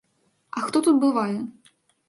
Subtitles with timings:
[0.61, 1.37] А хто тут бывае?